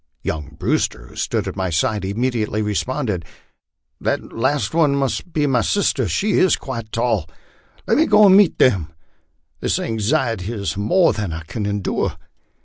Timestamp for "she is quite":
6.07-6.91